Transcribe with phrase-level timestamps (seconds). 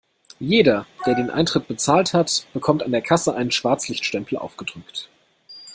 [0.39, 5.09] Jeder, der den Eintritt bezahlt hat, bekommt an der Kasse einen Schwarzlichtstempel aufgedrückt.